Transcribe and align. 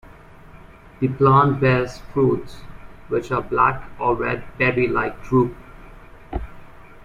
The 0.99 1.09
plant 1.09 1.59
bears 1.61 1.99
fruits 2.11 2.55
which 3.09 3.31
are 3.31 3.43
black 3.43 3.83
or 3.99 4.15
red 4.15 4.43
berry-like 4.57 5.23
drupe. 5.23 5.55